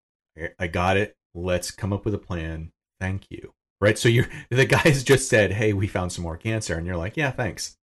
[0.59, 1.15] I got it.
[1.35, 2.73] Let's come up with a plan.
[3.01, 3.53] Thank you.
[3.81, 3.99] Right.
[3.99, 6.77] So you're the guys just said, hey, we found some more cancer.
[6.77, 7.77] And you're like, yeah, thanks.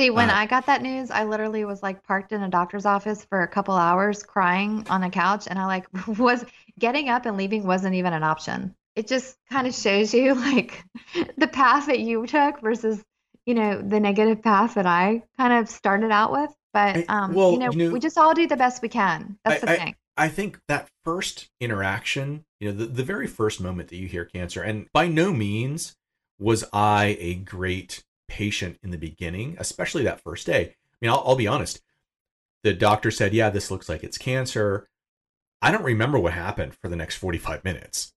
[0.00, 2.86] See, when uh, I got that news, I literally was like parked in a doctor's
[2.86, 5.48] office for a couple hours crying on a couch.
[5.48, 5.86] And I like
[6.18, 6.44] was
[6.78, 10.84] getting up and leaving wasn't even an option it just kind of shows you like
[11.36, 13.02] the path that you took versus
[13.46, 16.50] you know the negative path that I kind of started out with.
[16.74, 19.38] But um, well, you, know, you, know, we just all do the best we can.
[19.44, 19.94] That's I, the thing.
[20.16, 24.06] I, I think that first interaction, you know, the, the very first moment that you
[24.06, 25.96] hear cancer, and by no means
[26.38, 30.60] was I a great patient in the beginning, especially that first day.
[30.62, 31.80] I mean, I'll, I'll be honest.
[32.64, 34.88] The doctor said, "Yeah, this looks like it's cancer."
[35.62, 38.12] I don't remember what happened for the next 45 minutes.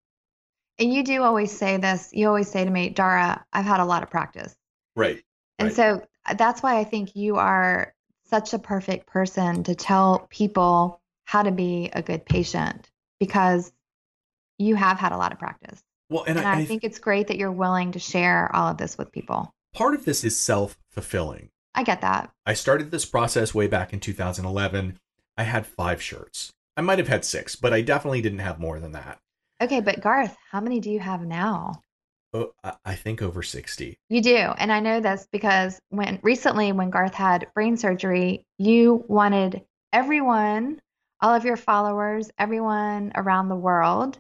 [0.82, 2.10] And you do always say this.
[2.12, 4.56] You always say to me, Dara, I've had a lot of practice.
[4.96, 5.24] Right.
[5.60, 5.76] And right.
[5.76, 7.94] so uh, that's why I think you are
[8.26, 12.90] such a perfect person to tell people how to be a good patient
[13.20, 13.72] because
[14.58, 15.84] you have had a lot of practice.
[16.10, 18.78] Well, and, and I, I, think it's great that you're willing to share all of
[18.78, 19.54] this with people.
[19.74, 21.50] Part of this is self fulfilling.
[21.76, 22.32] I get that.
[22.46, 24.98] I started this process way back in 2011.
[25.38, 26.52] I had five shirts.
[26.76, 29.20] I might have had six, but I definitely didn't have more than that.
[29.62, 31.84] Okay, but Garth, how many do you have now?
[32.34, 32.52] Oh,
[32.84, 33.96] I think over 60.
[34.10, 34.36] You do.
[34.36, 39.62] And I know this because when recently when Garth had brain surgery, you wanted
[39.94, 40.80] everyone,
[41.22, 44.18] all of your followers, everyone around the world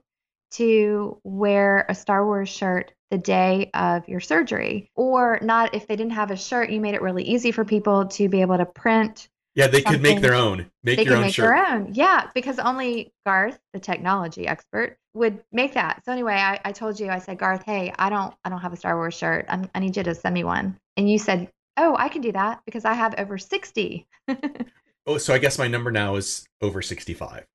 [0.51, 4.91] to wear a Star Wars shirt the day of your surgery.
[4.95, 8.07] Or not if they didn't have a shirt, you made it really easy for people
[8.09, 10.69] to be able to print yeah, they could make their own.
[10.83, 11.45] Make they your own make shirt.
[11.45, 11.93] their own.
[11.93, 16.03] Yeah, because only Garth, the technology expert, would make that.
[16.05, 18.71] So anyway, I, I told you, I said, Garth, hey, I don't, I don't have
[18.71, 19.45] a Star Wars shirt.
[19.49, 20.77] I'm, I need you to send me one.
[20.95, 24.07] And you said, oh, I can do that because I have over sixty.
[25.07, 27.45] oh, so I guess my number now is over sixty-five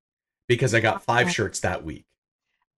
[0.49, 2.05] because I got five shirts that week.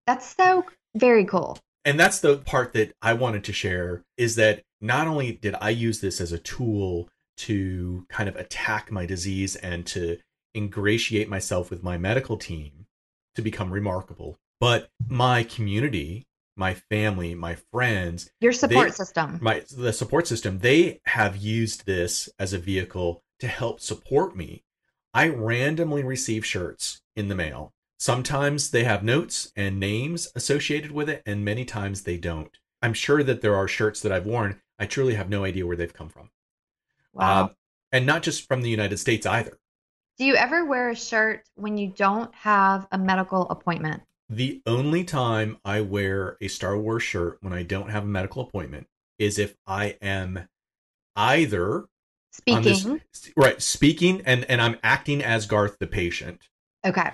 [0.07, 1.59] That's so very cool.
[1.85, 5.71] And that's the part that I wanted to share is that not only did I
[5.71, 10.19] use this as a tool to kind of attack my disease and to
[10.55, 12.87] ingratiate myself with my medical team
[13.35, 14.37] to become remarkable.
[14.61, 20.59] But my community, my family, my friends, your support they, system, my the support system,
[20.59, 24.65] they have used this as a vehicle to help support me.
[25.15, 27.73] I randomly receive shirts in the mail.
[28.01, 32.51] Sometimes they have notes and names associated with it, and many times they don't.
[32.83, 34.61] I'm sure that there are shirts that I've worn.
[34.79, 36.31] I truly have no idea where they've come from.
[37.13, 37.45] Wow.
[37.45, 37.49] Uh,
[37.93, 39.59] and not just from the United States either.
[40.19, 44.03] Do you ever wear a shirt when you don't have a medical appointment?
[44.29, 48.43] The only time I wear a Star Wars shirt when I don't have a medical
[48.43, 50.49] appointment is if I am
[51.17, 51.87] either
[52.33, 56.49] speaking this, right speaking and and I'm acting as Garth the patient.
[56.85, 57.11] Okay.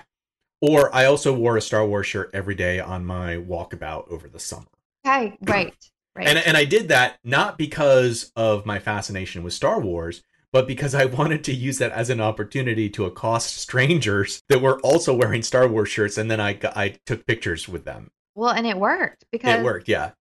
[0.60, 4.38] Or I also wore a Star Wars shirt every day on my walkabout over the
[4.38, 4.66] summer.
[5.06, 5.74] Okay, right.
[6.16, 6.28] Right.
[6.28, 10.22] And and I did that not because of my fascination with Star Wars,
[10.52, 14.80] but because I wanted to use that as an opportunity to accost strangers that were
[14.80, 18.10] also wearing Star Wars shirts, and then I I took pictures with them.
[18.34, 19.88] Well, and it worked because it worked.
[19.88, 20.12] Yeah.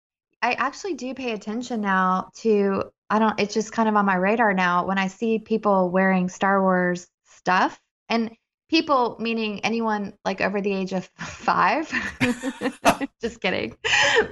[0.40, 4.16] I actually do pay attention now to I don't it's just kind of on my
[4.16, 8.31] radar now when I see people wearing Star Wars stuff and
[8.73, 11.93] people meaning anyone like over the age of five.
[13.21, 13.77] Just kidding.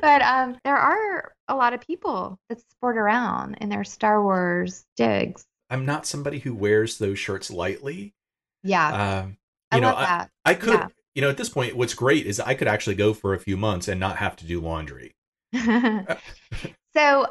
[0.01, 4.87] But um, there are a lot of people that sport around in their star wars
[4.97, 5.45] digs.
[5.69, 8.15] I'm not somebody who wears those shirts lightly.
[8.65, 9.21] Yeah.
[9.21, 9.37] Um, you
[9.73, 10.87] I know I, I, could yeah.
[11.15, 13.57] you know at this point what's great is i could actually go for a few
[13.57, 15.15] months and not have to do laundry.
[16.93, 17.25] So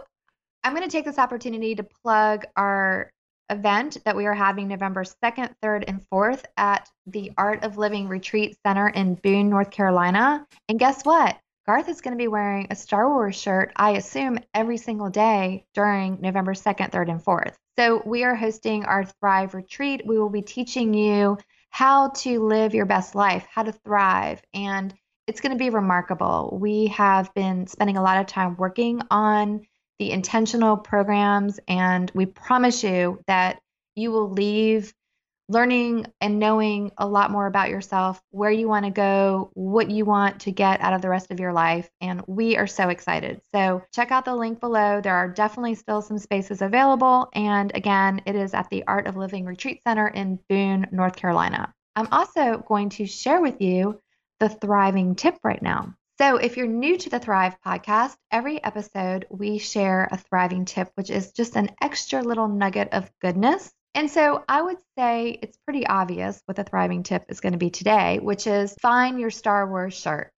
[0.63, 3.11] i'm going to take this opportunity to plug our
[3.49, 8.07] event that we are having November 2nd, 3rd, and 4th at the Art of Living
[8.07, 10.45] Retreat Center in Boone, North Carolina.
[10.67, 11.37] And guess what?
[11.65, 15.65] Garth is going to be wearing a Star Wars shirt, I assume, every single day
[15.75, 17.53] during November 2nd, 3rd, and 4th.
[17.77, 20.01] So we are hosting our Thrive Retreat.
[20.05, 21.37] We will be teaching you
[21.69, 24.93] how to live your best life, how to thrive, and
[25.27, 26.57] it's going to be remarkable.
[26.59, 29.67] We have been spending a lot of time working on
[29.99, 33.59] the intentional programs, and we promise you that
[33.95, 34.93] you will leave
[35.49, 40.05] learning and knowing a lot more about yourself, where you want to go, what you
[40.05, 41.89] want to get out of the rest of your life.
[41.99, 43.41] And we are so excited.
[43.53, 45.01] So check out the link below.
[45.01, 47.29] There are definitely still some spaces available.
[47.33, 51.73] And again, it is at the Art of Living Retreat Center in Boone, North Carolina.
[51.95, 53.99] I'm also going to share with you
[54.39, 55.95] the thriving tip right now.
[56.21, 60.91] So, if you're new to the Thrive podcast, every episode we share a thriving tip,
[60.95, 63.71] which is just an extra little nugget of goodness.
[63.95, 67.57] And so, I would say it's pretty obvious what the thriving tip is going to
[67.57, 70.29] be today, which is find your Star Wars shirt.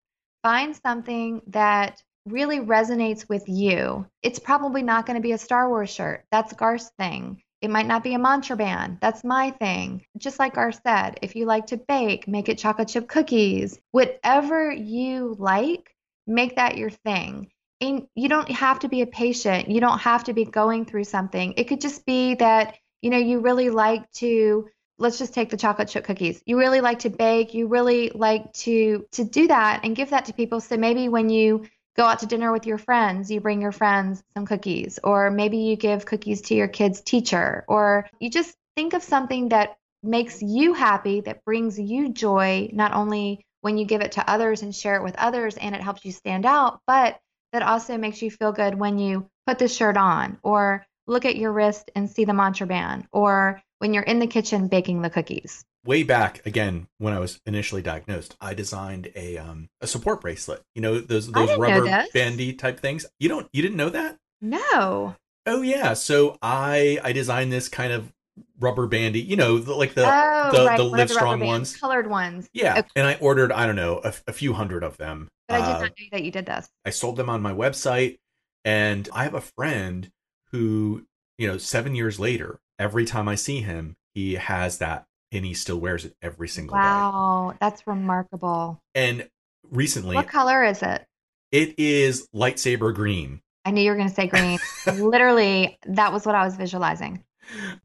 [0.43, 4.07] Find something that really resonates with you.
[4.23, 6.27] It's probably not going to be a Star Wars shirt.
[6.31, 7.43] That's Garth's thing.
[7.61, 8.99] It might not be a mantra band.
[9.01, 10.07] That's my thing.
[10.17, 13.79] Just like Garth said, if you like to bake, make it chocolate chip cookies.
[13.91, 15.95] Whatever you like,
[16.27, 17.51] make that your thing.
[17.81, 19.71] And you don't have to be a patient.
[19.71, 21.55] You don't have to be going through something.
[21.57, 24.69] It could just be that, you know, you really like to
[25.01, 26.43] let's just take the chocolate chip cookies.
[26.45, 30.27] You really like to bake, you really like to to do that and give that
[30.27, 31.65] to people so maybe when you
[32.01, 35.59] go out to dinner with your friends, you bring your friends some cookies, or maybe
[35.59, 40.41] you give cookies to your kid's teacher, or you just think of something that makes
[40.41, 44.75] you happy, that brings you joy, not only when you give it to others and
[44.75, 47.21] share it with others and it helps you stand out, but
[47.53, 51.37] that also makes you feel good when you put the shirt on or look at
[51.37, 55.11] your wrist and see the mantra band or when you're in the kitchen baking the
[55.11, 60.21] cookies way back again when I was initially diagnosed, I designed a um a support
[60.21, 60.63] bracelet.
[60.75, 63.07] You know those those rubber bandy type things.
[63.19, 64.19] You don't you didn't know that?
[64.41, 65.17] No.
[65.47, 65.95] Oh yeah.
[65.95, 68.13] So I I designed this kind of
[68.59, 69.21] rubber bandy.
[69.21, 70.77] You know, the, like the oh, the, right.
[70.77, 72.49] the Live Strong ones, colored ones.
[72.53, 72.79] Yeah.
[72.79, 72.89] Okay.
[72.97, 75.29] And I ordered I don't know a, a, few hundred of them.
[75.49, 76.69] But I did uh, not know that you did this.
[76.85, 78.19] I sold them on my website,
[78.65, 80.11] and I have a friend
[80.53, 81.07] who
[81.39, 85.55] you know seven years later, every time I see him, he has that and he
[85.55, 87.17] still wears it every single wow, day.
[87.17, 88.81] Wow, that's remarkable.
[88.95, 89.29] And
[89.71, 91.07] recently, what color is it?
[91.53, 93.41] It is lightsaber green.
[93.65, 94.59] I knew you were going to say green.
[94.87, 97.25] Literally, that was what I was visualizing.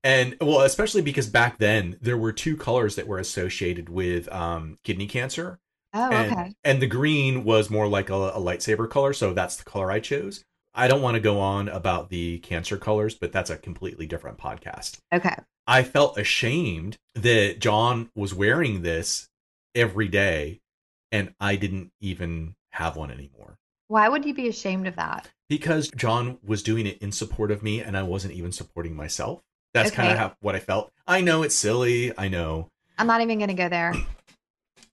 [0.03, 4.77] And well, especially because back then there were two colors that were associated with um,
[4.83, 5.59] kidney cancer.
[5.93, 6.53] Oh, and, okay.
[6.63, 9.99] And the green was more like a, a lightsaber color, so that's the color I
[9.99, 10.43] chose.
[10.75, 14.37] I don't want to go on about the cancer colors, but that's a completely different
[14.37, 14.99] podcast.
[15.13, 15.35] Okay.
[15.65, 19.29] I felt ashamed that John was wearing this
[19.73, 20.59] every day
[21.11, 23.57] and I didn't even have one anymore.
[23.87, 25.29] Why would you be ashamed of that?
[25.47, 29.41] Because John was doing it in support of me and I wasn't even supporting myself.
[29.73, 30.07] That's okay.
[30.07, 30.91] kind of what I felt.
[31.07, 32.11] I know it's silly.
[32.17, 32.69] I know.
[32.97, 33.93] I'm not even going to go there.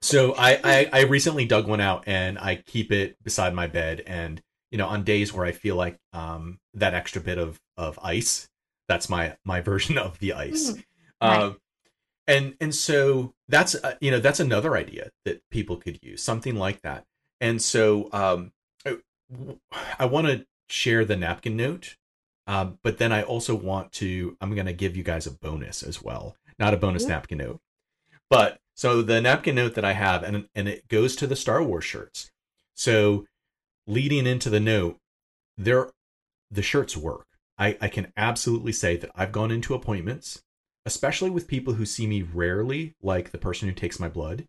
[0.01, 4.03] So I, I, I recently dug one out and I keep it beside my bed.
[4.07, 4.43] And
[4.73, 8.49] you know, on days where I feel like um, that extra bit of of ice
[8.89, 10.73] that's my my version of the ice.
[10.73, 10.85] Mm,
[11.21, 11.53] uh,
[12.27, 16.57] and and so that's uh, you know that's another idea that people could use something
[16.57, 17.05] like that.
[17.41, 18.53] And so um,
[18.87, 18.99] I,
[19.99, 21.97] I want to share the napkin note,
[22.47, 25.83] um, but then I also want to I'm going to give you guys a bonus
[25.83, 27.61] as well, not a bonus napkin note,
[28.31, 31.63] but so the napkin note that I have and and it goes to the Star
[31.63, 32.31] Wars shirts.
[32.75, 33.27] So
[33.87, 34.99] leading into the note,
[35.57, 35.91] there
[36.51, 37.27] the shirts work.
[37.59, 40.43] I, I can absolutely say that I've gone into appointments,
[40.87, 44.47] especially with people who see me rarely, like the person who takes my blood,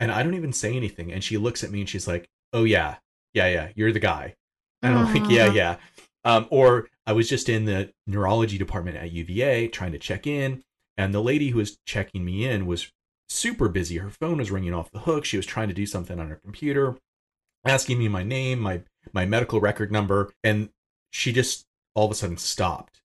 [0.00, 1.12] and I don't even say anything.
[1.12, 2.96] And she looks at me and she's like, "Oh yeah,
[3.32, 4.34] yeah, yeah, you're the guy."
[4.82, 5.76] And I'm like, "Yeah, yeah."
[6.24, 10.62] Um, or I was just in the neurology department at UVA trying to check in,
[10.96, 12.90] and the lady who was checking me in was
[13.28, 13.98] super busy.
[13.98, 15.24] Her phone was ringing off the hook.
[15.24, 16.96] She was trying to do something on her computer,
[17.64, 20.70] asking me my name, my my medical record number, and
[21.10, 23.00] she just all of a sudden stopped.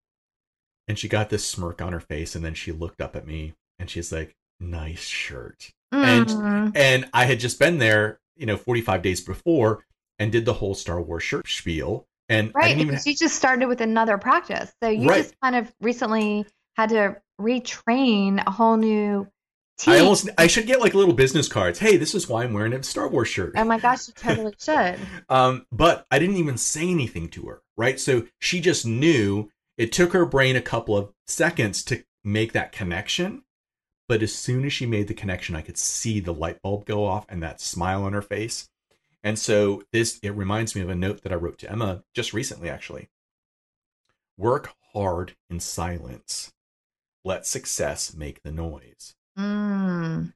[0.88, 3.54] And she got this smirk on her face and then she looked up at me
[3.78, 6.32] and she's like, "Nice shirt." Mm.
[6.34, 9.86] And and I had just been there, you know, 45 days before
[10.18, 12.08] and did the whole Star Wars shirt spiel.
[12.28, 13.00] And right, even...
[13.06, 14.72] you just started with another practice.
[14.84, 15.24] So you right.
[15.24, 16.46] just kind of recently
[16.76, 19.28] had to retrain a whole new
[19.80, 19.94] team.
[19.96, 21.80] I almost I should get like little business cards.
[21.80, 23.54] Hey, this is why I'm wearing a Star Wars shirt.
[23.56, 25.00] Oh my gosh, you totally should.
[25.30, 27.98] um, but I didn't even say anything to her right?
[28.00, 32.74] So she just knew it took her brain a couple of seconds to make that
[32.74, 33.44] connection.
[34.10, 37.06] But as soon as she made the connection, I could see the light bulb go
[37.06, 38.68] off and that smile on her face.
[39.24, 42.34] And so this it reminds me of a note that I wrote to Emma just
[42.34, 43.08] recently actually.
[44.38, 46.52] Work hard in silence.
[47.24, 49.16] Let success make the noise.
[49.40, 50.34] Mm.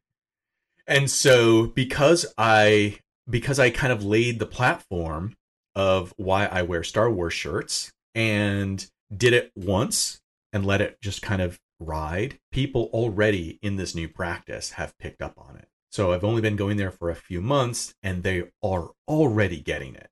[0.87, 2.99] And so because I
[3.29, 5.35] because I kind of laid the platform
[5.75, 10.21] of why I wear Star Wars shirts and did it once
[10.51, 12.39] and let it just kind of ride.
[12.51, 15.67] People already in this new practice have picked up on it.
[15.91, 19.95] So I've only been going there for a few months and they are already getting
[19.95, 20.09] it.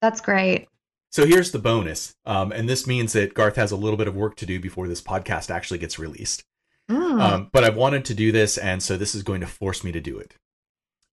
[0.00, 0.68] That's great.
[1.10, 2.14] So here's the bonus.
[2.24, 4.86] Um, and this means that Garth has a little bit of work to do before
[4.88, 6.44] this podcast actually gets released.
[6.90, 7.20] Mm.
[7.20, 9.92] Um, but I've wanted to do this, and so this is going to force me
[9.92, 10.34] to do it.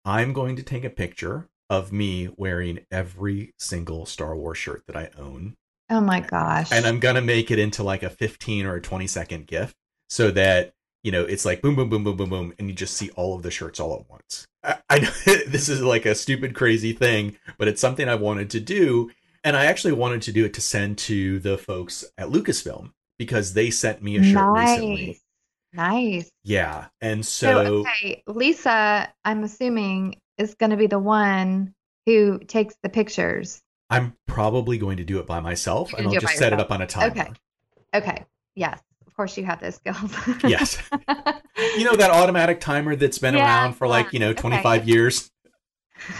[0.05, 4.95] I'm going to take a picture of me wearing every single Star Wars shirt that
[4.95, 5.55] I own.
[5.89, 6.71] Oh my gosh.
[6.71, 9.73] And I'm going to make it into like a 15 or a 20 second GIF
[10.09, 12.53] so that, you know, it's like boom, boom, boom, boom, boom, boom.
[12.59, 14.45] And you just see all of the shirts all at once.
[14.63, 18.49] I, I know this is like a stupid, crazy thing, but it's something I wanted
[18.51, 19.11] to do.
[19.43, 23.53] And I actually wanted to do it to send to the folks at Lucasfilm because
[23.53, 24.69] they sent me a shirt nice.
[24.79, 25.21] recently.
[25.73, 26.31] Nice.
[26.43, 26.87] Yeah.
[27.01, 31.73] And so, so okay, Lisa, I'm assuming is going to be the one
[32.05, 33.61] who takes the pictures.
[33.89, 36.81] I'm probably going to do it by myself and I'll just set it up on
[36.81, 37.11] a timer.
[37.11, 37.31] Okay.
[37.93, 38.25] Okay.
[38.55, 38.79] Yes.
[39.05, 40.13] Of course you have those skills.
[40.43, 40.81] yes.
[41.77, 44.91] You know that automatic timer that's been yeah, around for like, you know, 25 okay.
[44.91, 45.31] years.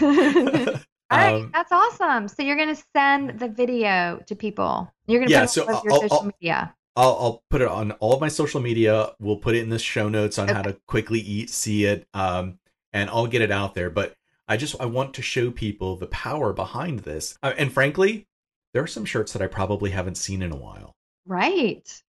[1.10, 2.28] All right, um, that's awesome.
[2.28, 4.92] So you're going to send the video to people.
[5.06, 6.74] You're going to yeah, put so it on your I'll, social I'll, media.
[6.96, 9.12] I'll, I'll put it on all of my social media.
[9.18, 10.54] We'll put it in the show notes on okay.
[10.54, 12.58] how to quickly eat, see it, um,
[12.92, 13.90] and I'll get it out there.
[13.90, 14.14] But
[14.46, 17.36] I just I want to show people the power behind this.
[17.42, 18.26] Uh, and frankly,
[18.72, 20.94] there are some shirts that I probably haven't seen in a while.
[21.26, 22.02] Right.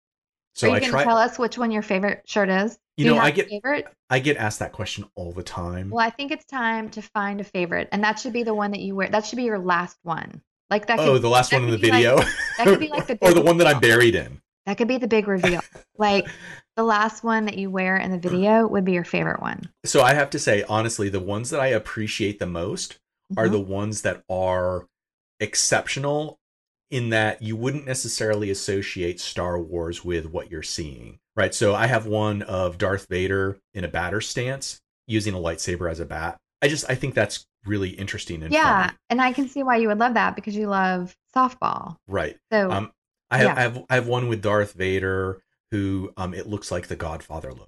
[0.54, 1.04] So are you I try.
[1.04, 2.78] Tell us which one your favorite shirt is.
[2.96, 3.86] You know, I get favorite.
[4.10, 5.88] I get asked that question all the time.
[5.88, 8.70] Well, I think it's time to find a favorite, and that should be the one
[8.72, 9.08] that you wear.
[9.08, 10.42] That should be your last one.
[10.70, 10.98] Like that.
[10.98, 12.16] Could, oh, the last one in the video.
[12.16, 12.26] Like,
[12.58, 14.41] that could be like the or the one that I'm buried in.
[14.66, 15.60] That could be the big reveal.
[15.98, 16.26] like
[16.76, 19.68] the last one that you wear in the video would be your favorite one.
[19.84, 22.94] So I have to say, honestly, the ones that I appreciate the most
[23.32, 23.38] mm-hmm.
[23.38, 24.86] are the ones that are
[25.40, 26.38] exceptional
[26.90, 31.18] in that you wouldn't necessarily associate Star Wars with what you're seeing.
[31.34, 31.54] Right.
[31.54, 36.00] So I have one of Darth Vader in a batter stance using a lightsaber as
[36.00, 36.38] a bat.
[36.60, 38.96] I just I think that's really interesting and yeah, fun.
[39.08, 41.96] and I can see why you would love that because you love softball.
[42.06, 42.36] Right.
[42.52, 42.92] So um,
[43.32, 43.54] I have, yeah.
[43.54, 47.50] I have I have one with Darth Vader who um it looks like the Godfather
[47.50, 47.66] logo.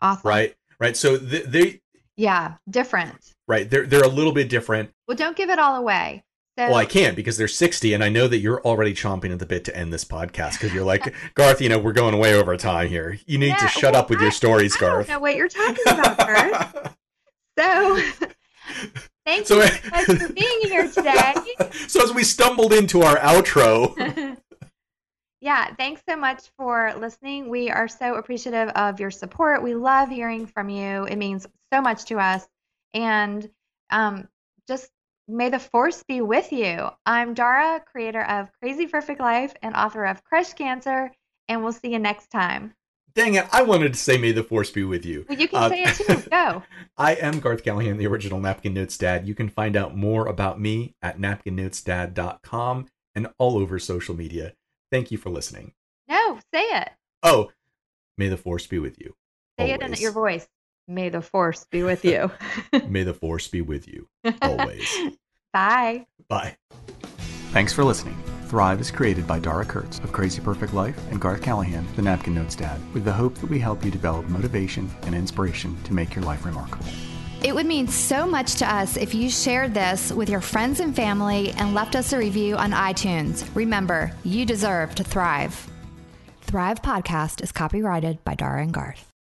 [0.00, 0.28] Awesome.
[0.28, 0.54] Right?
[0.78, 0.96] Right.
[0.96, 1.80] So they, they
[2.16, 3.34] Yeah, different.
[3.46, 3.68] Right.
[3.68, 4.90] They're they're a little bit different.
[5.08, 6.24] Well, don't give it all away.
[6.56, 9.40] So, well, I can't because they're 60, and I know that you're already chomping at
[9.40, 12.34] the bit to end this podcast because you're like, Garth, you know, we're going way
[12.34, 13.18] over time here.
[13.26, 15.10] You need yeah, to shut well, up with I, your stories, I Garth.
[15.10, 16.96] I know what you're talking about, Garth.
[17.58, 17.98] so,
[19.26, 21.34] thank so, you so much for being here today.
[21.88, 23.96] So, as we stumbled into our outro,
[25.54, 27.48] yeah, thanks so much for listening.
[27.48, 29.62] We are so appreciative of your support.
[29.62, 31.04] We love hearing from you.
[31.04, 32.44] It means so much to us.
[32.92, 33.48] And
[33.90, 34.26] um,
[34.66, 34.90] just
[35.28, 36.88] may the force be with you.
[37.06, 41.12] I'm Dara, creator of Crazy Perfect Life and author of Crush Cancer.
[41.48, 42.74] And we'll see you next time.
[43.14, 45.24] Dang it, I wanted to say may the force be with you.
[45.28, 46.28] Well, you can uh, say it too.
[46.30, 46.64] Go.
[46.96, 49.28] I am Garth Callahan, the original Napkin Notes Dad.
[49.28, 54.54] You can find out more about me at napkinnotesdad.com and all over social media.
[54.94, 55.72] Thank you for listening.
[56.08, 56.88] No, say it.
[57.24, 57.50] Oh,
[58.16, 59.16] may the force be with you.
[59.58, 59.90] Say always.
[59.90, 60.46] it in your voice.
[60.86, 62.30] May the force be with you.
[62.88, 64.06] may the force be with you
[64.40, 64.88] always.
[65.52, 66.06] Bye.
[66.28, 66.56] Bye.
[67.50, 68.16] Thanks for listening.
[68.46, 72.32] Thrive is created by Dara Kurtz of Crazy Perfect Life and Garth Callahan, the Napkin
[72.32, 76.14] Notes Dad, with the hope that we help you develop motivation and inspiration to make
[76.14, 76.86] your life remarkable.
[77.44, 80.96] It would mean so much to us if you shared this with your friends and
[80.96, 83.46] family and left us a review on iTunes.
[83.54, 85.70] Remember, you deserve to thrive.
[86.40, 89.10] Thrive Podcast is copyrighted by Dara and Garth.